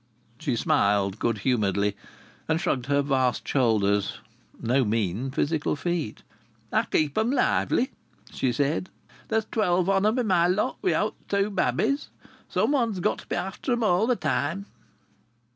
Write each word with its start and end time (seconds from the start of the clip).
She 0.39 0.55
smiled 0.55 1.19
good 1.19 1.37
humouredly 1.45 1.95
and 2.47 2.59
shrugged 2.59 2.87
her 2.87 3.03
vast 3.03 3.47
shoulders 3.47 4.17
no 4.59 4.83
mean 4.83 5.29
physical 5.29 5.75
feat. 5.75 6.23
"I 6.73 6.85
keep 6.85 7.15
'em 7.19 7.29
lively," 7.29 7.91
she 8.33 8.51
said. 8.51 8.89
"There's 9.27 9.45
twelve 9.51 9.91
of 9.91 10.03
'em 10.03 10.17
in 10.17 10.25
my 10.25 10.47
lot, 10.47 10.77
without 10.81 11.13
th' 11.19 11.29
two 11.29 11.49
babbies. 11.51 12.09
Someone's 12.49 12.99
got 12.99 13.19
to 13.19 13.27
be 13.27 13.35
after 13.35 13.73
'em 13.73 13.83
all 13.83 14.07
the 14.07 14.15
time." 14.15 14.65